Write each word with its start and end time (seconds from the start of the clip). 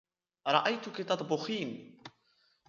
رأيتك 0.47 0.97
تطبخين. 1.01 1.99